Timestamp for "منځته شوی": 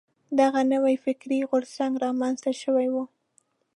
2.21-2.87